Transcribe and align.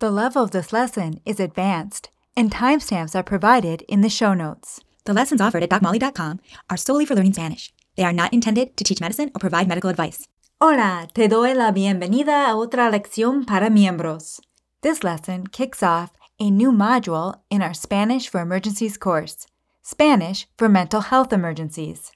The 0.00 0.12
level 0.12 0.44
of 0.44 0.52
this 0.52 0.72
lesson 0.72 1.20
is 1.26 1.40
advanced, 1.40 2.10
and 2.36 2.52
timestamps 2.52 3.16
are 3.16 3.24
provided 3.24 3.82
in 3.88 4.00
the 4.00 4.08
show 4.08 4.32
notes. 4.32 4.78
The 5.06 5.12
lessons 5.12 5.40
offered 5.40 5.64
at 5.64 5.70
DocMolly.com 5.70 6.38
are 6.70 6.76
solely 6.76 7.04
for 7.04 7.16
learning 7.16 7.32
Spanish. 7.32 7.72
They 7.96 8.04
are 8.04 8.12
not 8.12 8.32
intended 8.32 8.76
to 8.76 8.84
teach 8.84 9.00
medicine 9.00 9.32
or 9.34 9.40
provide 9.40 9.66
medical 9.66 9.90
advice. 9.90 10.28
Hola, 10.60 11.08
te 11.12 11.26
doy 11.26 11.52
la 11.52 11.72
bienvenida 11.72 12.48
a 12.48 12.54
otra 12.54 12.92
lección 12.92 13.44
para 13.44 13.70
miembros. 13.70 14.38
This 14.82 15.02
lesson 15.02 15.48
kicks 15.48 15.82
off 15.82 16.12
a 16.38 16.48
new 16.48 16.70
module 16.70 17.40
in 17.50 17.60
our 17.60 17.74
Spanish 17.74 18.28
for 18.28 18.40
Emergencies 18.40 18.98
course 18.98 19.48
Spanish 19.82 20.46
for 20.56 20.68
Mental 20.68 21.00
Health 21.00 21.32
Emergencies. 21.32 22.12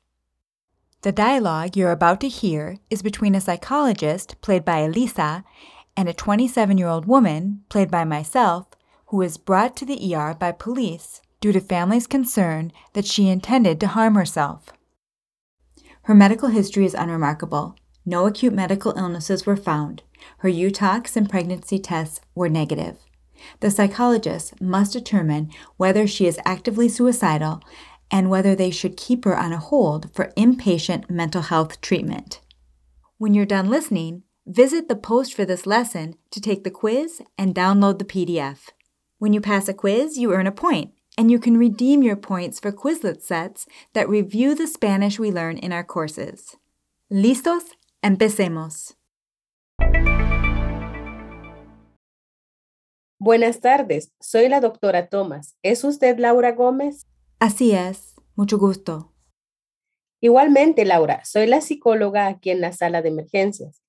The 1.01 1.11
dialogue 1.11 1.77
you're 1.77 1.91
about 1.91 2.21
to 2.21 2.29
hear 2.29 2.79
is 2.91 3.03
between 3.03 3.35
a 3.35 3.41
psychologist, 3.41 4.41
played 4.41 4.65
by 4.65 4.79
Elisa, 4.79 5.43
and 5.97 6.09
a 6.09 6.15
27 6.15 6.79
year 6.79 6.89
old 6.89 7.07
woman, 7.07 7.63
played 7.69 7.91
by 7.91 8.05
myself, 8.05 8.69
who 9.07 9.19
was 9.19 9.37
brought 9.37 9.77
to 9.77 9.85
the 9.85 10.15
ER 10.15 10.35
by 10.35 10.53
police 10.53 11.21
due 11.41 11.53
to 11.53 11.61
family's 11.61 12.07
concern 12.07 12.73
that 12.95 13.05
she 13.05 13.29
intended 13.29 13.79
to 13.81 13.89
harm 13.89 14.15
herself. 14.15 14.73
Her 16.03 16.15
medical 16.15 16.49
history 16.49 16.85
is 16.85 16.95
unremarkable. 16.95 17.77
No 18.05 18.27
acute 18.27 18.55
medical 18.55 18.97
illnesses 18.97 19.47
were 19.47 19.57
found. 19.57 20.03
Her 20.39 20.49
UTOX 20.49 21.17
and 21.17 21.29
pregnancy 21.29 21.79
tests 21.79 22.21
were 22.35 22.49
negative. 22.49 22.97
The 23.61 23.71
psychologist 23.71 24.61
must 24.61 24.93
determine 24.93 25.51
whether 25.77 26.07
she 26.07 26.27
is 26.27 26.41
actively 26.45 26.89
suicidal 26.89 27.61
and 28.11 28.31
whether 28.31 28.55
they 28.55 28.71
should 28.71 28.97
keep 28.97 29.25
her 29.25 29.37
on 29.37 29.53
a 29.53 29.59
hold 29.59 30.13
for 30.15 30.33
inpatient 30.37 31.09
mental 31.11 31.43
health 31.43 31.81
treatment. 31.81 32.41
When 33.19 33.35
you're 33.35 33.47
done 33.47 33.71
listening, 33.71 34.23
visit 34.47 34.89
the 34.89 34.97
post 34.97 35.35
for 35.35 35.45
this 35.45 35.67
lesson 35.67 36.15
to 36.31 36.41
take 36.41 36.65
the 36.65 36.71
quiz 36.71 37.23
and 37.39 37.55
download 37.55 37.99
the 37.99 38.05
PDF. 38.05 38.71
When 39.19 39.33
you 39.33 39.41
pass 39.41 39.69
a 39.69 39.75
quiz, 39.75 40.19
you 40.19 40.33
earn 40.33 40.47
a 40.47 40.53
point, 40.53 40.93
and 41.17 41.31
you 41.31 41.39
can 41.39 41.57
redeem 41.57 42.03
your 42.03 42.17
points 42.17 42.59
for 42.59 42.73
Quizlet 42.73 43.23
sets 43.23 43.67
that 43.93 44.09
review 44.09 44.55
the 44.55 44.67
Spanish 44.67 45.19
we 45.19 45.31
learn 45.31 45.59
in 45.59 45.73
our 45.73 45.85
courses. 45.85 46.57
¿Listos? 47.13 47.63
Empecemos. 48.03 48.95
Buenas 53.21 53.61
tardes, 53.61 54.11
soy 54.21 54.49
la 54.49 54.61
doctora 54.61 55.09
Thomas. 55.09 55.57
¿Es 55.63 55.85
usted 55.85 56.19
Laura 56.19 56.51
Gómez? 56.51 57.07
Así 57.39 57.71
es, 57.71 58.17
mucho 58.35 58.59
gusto. 58.59 59.13
Igualmente, 60.21 60.85
Laura, 60.85 61.25
soy 61.25 61.47
la 61.47 61.61
psicóloga 61.61 62.27
aquí 62.27 62.51
en 62.51 62.61
la 62.61 62.73
sala 62.73 63.03
de 63.03 63.11
emergencias. 63.11 63.82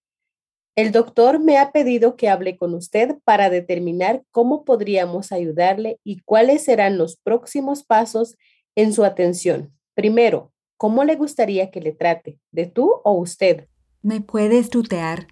El 0.75 0.91
doctor 0.91 1.39
me 1.39 1.59
ha 1.59 1.71
pedido 1.71 2.15
que 2.15 2.29
hable 2.29 2.57
con 2.57 2.73
usted 2.73 3.17
para 3.23 3.51
determinar 3.51 4.23
cómo 4.31 4.65
podríamos 4.65 5.31
ayudarle 5.31 5.99
y 6.03 6.21
cuáles 6.21 6.63
serán 6.63 6.97
los 6.97 7.15
próximos 7.15 7.83
pasos 7.83 8.37
en 8.75 8.91
su 8.91 9.03
atención. 9.03 9.71
Primero, 9.93 10.51
¿cómo 10.77 11.03
le 11.03 11.15
gustaría 11.15 11.69
que 11.69 11.79
le 11.79 11.91
trate? 11.91 12.39
¿De 12.51 12.65
tú 12.65 12.91
o 13.03 13.11
usted? 13.11 13.67
¿Me 14.01 14.21
puedes 14.21 14.71
tutear? 14.71 15.27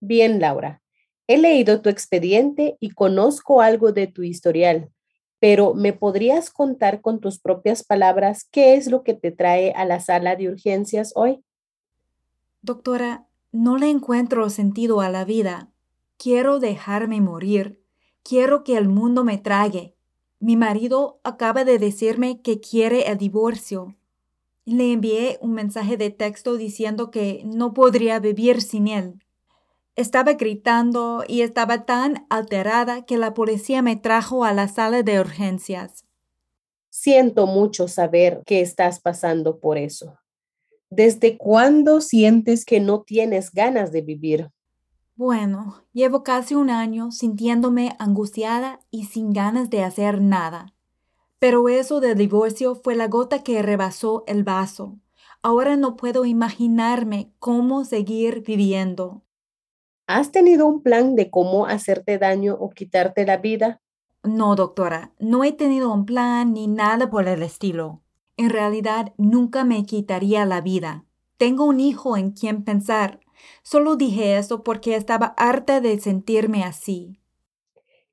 Bien, 0.00 0.40
Laura. 0.40 0.82
He 1.26 1.38
leído 1.38 1.80
tu 1.80 1.88
expediente 1.88 2.76
y 2.78 2.90
conozco 2.90 3.62
algo 3.62 3.92
de 3.92 4.08
tu 4.08 4.22
historial, 4.22 4.90
pero 5.38 5.72
¿me 5.72 5.94
podrías 5.94 6.50
contar 6.50 7.00
con 7.00 7.20
tus 7.20 7.40
propias 7.40 7.82
palabras 7.82 8.46
qué 8.50 8.74
es 8.74 8.88
lo 8.88 9.02
que 9.04 9.14
te 9.14 9.32
trae 9.32 9.72
a 9.72 9.86
la 9.86 10.00
sala 10.00 10.36
de 10.36 10.48
urgencias 10.48 11.12
hoy? 11.14 11.42
Doctora, 12.60 13.26
no 13.52 13.76
le 13.76 13.90
encuentro 13.90 14.48
sentido 14.48 15.02
a 15.02 15.10
la 15.10 15.26
vida. 15.26 15.70
Quiero 16.16 16.58
dejarme 16.58 17.20
morir. 17.20 17.82
Quiero 18.22 18.64
que 18.64 18.78
el 18.78 18.88
mundo 18.88 19.24
me 19.24 19.36
trague. 19.36 19.94
Mi 20.40 20.56
marido 20.56 21.20
acaba 21.22 21.64
de 21.64 21.78
decirme 21.78 22.40
que 22.40 22.60
quiere 22.60 23.10
el 23.10 23.18
divorcio. 23.18 23.94
Le 24.64 24.92
envié 24.92 25.38
un 25.42 25.52
mensaje 25.52 25.98
de 25.98 26.10
texto 26.10 26.56
diciendo 26.56 27.10
que 27.10 27.42
no 27.44 27.74
podría 27.74 28.18
vivir 28.20 28.62
sin 28.62 28.88
él. 28.88 29.22
Estaba 29.96 30.32
gritando 30.32 31.22
y 31.28 31.42
estaba 31.42 31.84
tan 31.84 32.26
alterada 32.30 33.04
que 33.04 33.18
la 33.18 33.34
policía 33.34 33.82
me 33.82 33.96
trajo 33.96 34.44
a 34.44 34.54
la 34.54 34.68
sala 34.68 35.02
de 35.02 35.20
urgencias. 35.20 36.06
Siento 36.88 37.46
mucho 37.46 37.86
saber 37.86 38.42
que 38.46 38.62
estás 38.62 39.00
pasando 39.00 39.58
por 39.58 39.76
eso. 39.76 40.16
¿Desde 40.94 41.38
cuándo 41.38 42.02
sientes 42.02 42.66
que 42.66 42.78
no 42.78 43.00
tienes 43.00 43.50
ganas 43.50 43.92
de 43.92 44.02
vivir? 44.02 44.50
Bueno, 45.16 45.76
llevo 45.94 46.22
casi 46.22 46.54
un 46.54 46.68
año 46.68 47.12
sintiéndome 47.12 47.96
angustiada 47.98 48.78
y 48.90 49.06
sin 49.06 49.32
ganas 49.32 49.70
de 49.70 49.84
hacer 49.84 50.20
nada. 50.20 50.74
Pero 51.38 51.70
eso 51.70 52.00
del 52.00 52.18
divorcio 52.18 52.74
fue 52.74 52.94
la 52.94 53.08
gota 53.08 53.42
que 53.42 53.62
rebasó 53.62 54.22
el 54.26 54.44
vaso. 54.44 54.98
Ahora 55.40 55.76
no 55.76 55.96
puedo 55.96 56.26
imaginarme 56.26 57.32
cómo 57.38 57.86
seguir 57.86 58.42
viviendo. 58.42 59.22
¿Has 60.06 60.30
tenido 60.30 60.66
un 60.66 60.82
plan 60.82 61.16
de 61.16 61.30
cómo 61.30 61.64
hacerte 61.64 62.18
daño 62.18 62.54
o 62.60 62.68
quitarte 62.68 63.24
la 63.24 63.38
vida? 63.38 63.80
No, 64.24 64.56
doctora, 64.56 65.14
no 65.18 65.42
he 65.42 65.52
tenido 65.52 65.90
un 65.90 66.04
plan 66.04 66.52
ni 66.52 66.66
nada 66.66 67.08
por 67.08 67.28
el 67.28 67.42
estilo. 67.42 68.02
En 68.42 68.50
realidad 68.50 69.14
nunca 69.18 69.62
me 69.62 69.86
quitaría 69.86 70.44
la 70.46 70.60
vida. 70.60 71.04
Tengo 71.36 71.64
un 71.64 71.78
hijo 71.78 72.16
en 72.16 72.32
quien 72.32 72.64
pensar. 72.64 73.20
Solo 73.62 73.94
dije 73.94 74.36
eso 74.36 74.64
porque 74.64 74.96
estaba 74.96 75.26
harta 75.36 75.80
de 75.80 76.00
sentirme 76.00 76.64
así. 76.64 77.20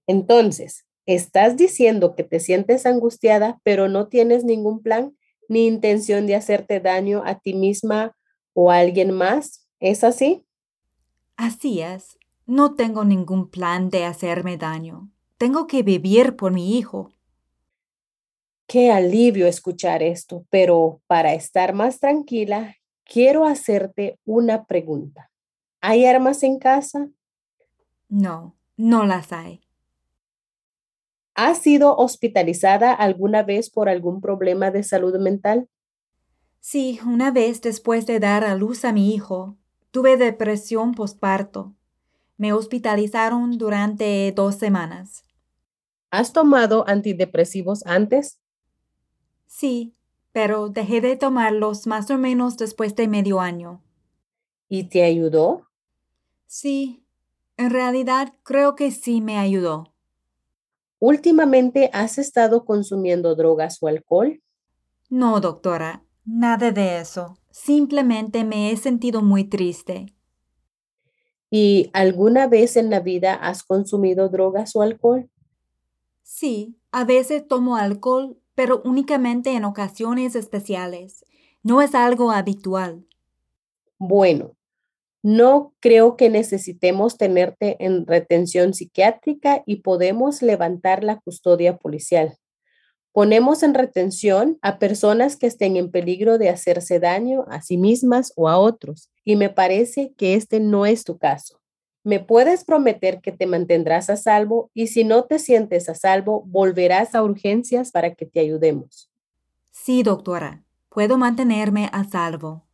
Entonces, 0.05 0.85
estás 1.07 1.57
diciendo 1.57 2.13
que 2.13 2.23
te 2.23 2.39
sientes 2.39 2.85
angustiada, 2.85 3.59
pero 3.63 3.89
no 3.89 4.07
tienes 4.07 4.43
ningún 4.43 4.83
plan 4.83 5.17
ni 5.47 5.65
intención 5.65 6.27
de 6.27 6.35
hacerte 6.35 6.79
daño 6.79 7.23
a 7.25 7.39
ti 7.39 7.55
misma 7.55 8.15
o 8.53 8.69
a 8.69 8.77
alguien 8.77 9.09
más. 9.09 9.67
¿Es 9.79 10.03
así? 10.03 10.45
Así 11.37 11.81
es. 11.81 12.19
No 12.45 12.75
tengo 12.75 13.03
ningún 13.03 13.49
plan 13.49 13.89
de 13.89 14.05
hacerme 14.05 14.57
daño. 14.57 15.09
Tengo 15.39 15.65
que 15.65 15.81
vivir 15.81 16.35
por 16.35 16.51
mi 16.51 16.77
hijo. 16.77 17.09
Qué 18.71 18.91
alivio 18.91 19.47
escuchar 19.47 20.03
esto, 20.03 20.45
pero 20.51 21.01
para 21.07 21.33
estar 21.33 21.73
más 21.73 21.99
tranquila, 21.99 22.75
quiero 23.03 23.45
hacerte 23.45 24.19
una 24.25 24.65
pregunta. 24.65 25.31
¿Hay 25.81 26.05
armas 26.05 26.43
en 26.43 26.59
casa? 26.59 27.09
No, 28.09 28.55
no 28.77 29.07
las 29.07 29.33
hay. 29.33 29.61
¿Has 31.33 31.57
sido 31.63 31.95
hospitalizada 31.95 32.93
alguna 32.93 33.41
vez 33.41 33.71
por 33.71 33.89
algún 33.89 34.21
problema 34.21 34.69
de 34.69 34.83
salud 34.83 35.17
mental? 35.17 35.67
Sí, 36.59 36.99
una 37.03 37.31
vez 37.31 37.61
después 37.61 38.05
de 38.05 38.19
dar 38.19 38.43
a 38.43 38.53
luz 38.53 38.85
a 38.85 38.93
mi 38.93 39.15
hijo, 39.15 39.57
tuve 39.89 40.15
depresión 40.15 40.93
postparto. 40.93 41.73
Me 42.37 42.53
hospitalizaron 42.53 43.57
durante 43.57 44.31
dos 44.31 44.57
semanas. 44.57 45.23
¿Has 46.11 46.33
tomado 46.33 46.87
antidepresivos 46.87 47.83
antes? 47.87 48.39
Sí, 49.49 49.95
pero 50.31 50.69
dejé 50.69 51.01
de 51.01 51.17
tomarlos 51.17 51.87
más 51.87 52.09
o 52.11 52.19
menos 52.19 52.55
después 52.55 52.95
de 52.95 53.07
medio 53.07 53.41
año. 53.41 53.81
¿Y 54.69 54.83
te 54.83 55.03
ayudó? 55.03 55.67
Sí, 56.45 57.03
en 57.57 57.71
realidad 57.71 58.35
creo 58.43 58.75
que 58.75 58.91
sí 58.91 59.21
me 59.21 59.39
ayudó. 59.39 59.91
¿Últimamente 60.99 61.89
has 61.93 62.19
estado 62.19 62.63
consumiendo 62.63 63.35
drogas 63.35 63.81
o 63.81 63.87
alcohol? 63.87 64.39
No, 65.09 65.41
doctora, 65.41 66.03
nada 66.25 66.71
de 66.71 66.99
eso. 66.99 67.39
Simplemente 67.49 68.43
me 68.43 68.71
he 68.71 68.77
sentido 68.77 69.23
muy 69.23 69.45
triste. 69.45 70.13
¿Y 71.49 71.89
alguna 71.93 72.45
vez 72.47 72.77
en 72.77 72.91
la 72.91 72.99
vida 72.99 73.33
has 73.33 73.63
consumido 73.63 74.29
drogas 74.29 74.75
o 74.75 74.83
alcohol? 74.83 75.27
Sí, 76.21 76.77
a 76.91 77.03
veces 77.03 77.47
tomo 77.47 77.77
alcohol, 77.77 78.37
pero 78.59 78.81
únicamente 78.83 79.51
en 79.51 79.63
ocasiones 79.63 80.35
especiales. 80.35 81.23
No 81.63 81.81
es 81.81 81.95
algo 81.95 82.29
habitual. 82.29 83.07
Bueno, 83.97 84.57
no 85.23 85.73
creo 85.79 86.17
que 86.17 86.29
necesitemos 86.29 87.17
tenerte 87.17 87.77
en 87.79 88.05
retención 88.05 88.73
psiquiátrica 88.73 89.63
y 89.65 89.77
podemos 89.77 90.41
levantar 90.41 91.05
la 91.05 91.21
custodia 91.21 91.77
policial. 91.77 92.35
Ponemos 93.13 93.63
en 93.63 93.73
retención 93.73 94.59
a 94.61 94.77
personas 94.77 95.37
que 95.37 95.47
estén 95.47 95.77
en 95.77 95.89
peligro 95.89 96.37
de 96.37 96.49
hacerse 96.49 96.99
daño 96.99 97.45
a 97.47 97.61
sí 97.61 97.77
mismas 97.77 98.33
o 98.35 98.49
a 98.49 98.57
otros, 98.57 99.09
y 99.23 99.37
me 99.37 99.49
parece 99.49 100.13
que 100.17 100.33
este 100.33 100.59
no 100.59 100.85
es 100.85 101.05
tu 101.05 101.17
caso. 101.17 101.58
Me 102.03 102.19
puedes 102.19 102.63
prometer 102.63 103.21
que 103.21 103.31
te 103.31 103.45
mantendrás 103.45 104.09
a 104.09 104.17
salvo 104.17 104.71
y 104.73 104.87
si 104.87 105.03
no 105.03 105.25
te 105.25 105.39
sientes 105.39 105.89
a 105.89 105.95
salvo, 105.95 106.43
volverás 106.47 107.15
a 107.15 107.23
urgencias 107.23 107.91
para 107.91 108.15
que 108.15 108.25
te 108.25 108.39
ayudemos. 108.39 109.11
Sí, 109.71 110.03
doctora, 110.03 110.63
puedo 110.89 111.17
mantenerme 111.17 111.89
a 111.91 112.03
salvo. 112.03 112.65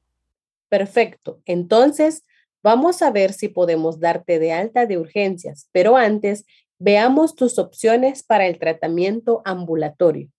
Perfecto. 0.69 1.42
Entonces, 1.45 2.24
vamos 2.63 3.01
a 3.01 3.12
ver 3.12 3.33
si 3.33 3.48
podemos 3.48 4.00
darte 4.00 4.39
de 4.39 4.51
alta 4.51 4.86
de 4.86 4.98
urgencias, 4.98 5.69
pero 5.72 5.98
antes 5.98 6.45
Veamos 6.77 7.36
tus 7.36 7.57
opciones 7.57 8.22
para 8.24 8.48
el 8.48 8.60
tratamiento 8.60 9.42
ambulatorio. 9.45 10.30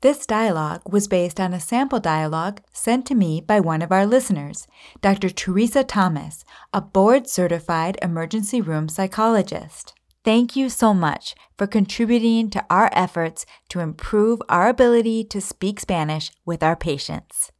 This 0.00 0.26
dialogue 0.26 0.82
was 0.88 1.08
based 1.08 1.40
on 1.40 1.52
a 1.52 1.58
sample 1.58 1.98
dialogue 1.98 2.60
sent 2.72 3.04
to 3.06 3.16
me 3.16 3.40
by 3.40 3.58
one 3.58 3.82
of 3.82 3.90
our 3.90 4.06
listeners, 4.06 4.68
Dr. 5.00 5.28
Teresa 5.28 5.82
Thomas, 5.82 6.44
a 6.72 6.80
board 6.80 7.28
certified 7.28 7.98
emergency 8.00 8.60
room 8.60 8.88
psychologist. 8.88 9.94
Thank 10.24 10.54
you 10.54 10.68
so 10.68 10.94
much 10.94 11.34
for 11.56 11.66
contributing 11.66 12.48
to 12.50 12.64
our 12.70 12.90
efforts 12.92 13.44
to 13.70 13.80
improve 13.80 14.40
our 14.48 14.68
ability 14.68 15.24
to 15.24 15.40
speak 15.40 15.80
Spanish 15.80 16.30
with 16.44 16.62
our 16.62 16.76
patients. 16.76 17.50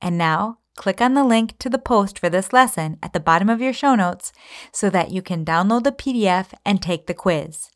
And 0.00 0.16
now, 0.16 0.58
click 0.76 1.00
on 1.00 1.14
the 1.14 1.24
link 1.24 1.58
to 1.58 1.68
the 1.68 1.80
post 1.80 2.16
for 2.16 2.30
this 2.30 2.52
lesson 2.52 2.96
at 3.02 3.12
the 3.12 3.18
bottom 3.18 3.48
of 3.48 3.60
your 3.60 3.72
show 3.72 3.96
notes 3.96 4.32
so 4.70 4.88
that 4.90 5.10
you 5.10 5.22
can 5.22 5.44
download 5.44 5.82
the 5.82 5.90
PDF 5.90 6.54
and 6.64 6.80
take 6.80 7.08
the 7.08 7.14
quiz. 7.14 7.70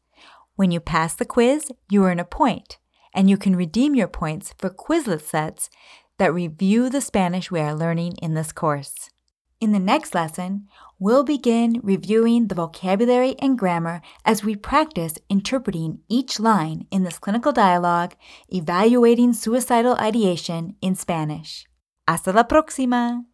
When 0.55 0.71
you 0.71 0.79
pass 0.79 1.17
the 1.17 1.25
quiz, 1.25 1.73
you 1.91 2.05
earn 2.05 2.21
a 2.21 2.25
point 2.25 2.79
and 3.15 3.29
you 3.29 3.37
can 3.37 3.57
redeem 3.57 3.95
your 3.95 4.09
points 4.09 4.55
for 4.59 4.71
Quizlet 4.71 5.23
sets 5.23 5.71
that 6.19 6.33
review 6.33 6.89
the 6.89 7.01
Spanish 7.01 7.51
we 7.51 7.61
are 7.61 7.75
learning 7.75 8.15
in 8.23 8.35
this 8.35 8.53
course. 8.53 9.11
In 9.61 9.73
the 9.73 9.79
next 9.79 10.15
lesson, 10.15 10.67
we'll 10.99 11.23
begin 11.23 11.81
reviewing 11.83 12.49
the 12.49 12.55
vocabulary 12.55 13.37
and 13.39 13.57
grammar 13.57 14.03
as 14.25 14.43
we 14.43 14.57
practice 14.57 15.15
interpreting 15.29 16.01
each 16.09 16.41
line 16.41 16.87
in 16.91 17.05
this 17.05 17.19
clinical 17.19 17.53
dialogue, 17.53 18.15
evaluating 18.49 19.33
suicidal 19.33 19.97
ideation 19.99 20.75
in 20.81 20.97
Spanish. 20.97 21.67
Hasta 22.09 22.33
la 22.33 22.43
próxima! 22.43 23.25